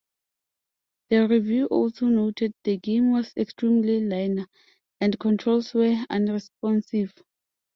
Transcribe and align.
The 1.11 1.27
review 1.27 1.67
also 1.67 2.07
noted 2.07 2.55
the 2.63 2.77
game 2.77 3.11
was 3.11 3.31
extremely 3.37 3.99
linear, 4.03 4.47
and 4.99 5.19
controls 5.19 5.75
were 5.75 5.95
unresponsive. 6.09 7.13